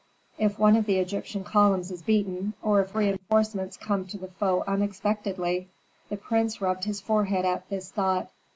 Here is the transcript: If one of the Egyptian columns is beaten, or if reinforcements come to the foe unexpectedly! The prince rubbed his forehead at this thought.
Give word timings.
If 0.39 0.57
one 0.57 0.75
of 0.75 0.87
the 0.87 0.95
Egyptian 0.97 1.43
columns 1.43 1.91
is 1.91 2.01
beaten, 2.01 2.55
or 2.63 2.81
if 2.81 2.95
reinforcements 2.95 3.77
come 3.77 4.07
to 4.07 4.17
the 4.17 4.29
foe 4.29 4.63
unexpectedly! 4.65 5.69
The 6.09 6.17
prince 6.17 6.59
rubbed 6.59 6.85
his 6.85 6.99
forehead 6.99 7.45
at 7.45 7.69
this 7.69 7.91
thought. 7.91 8.31